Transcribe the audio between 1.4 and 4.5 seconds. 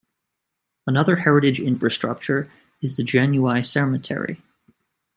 infrastructure is the Janiuay Cemetery.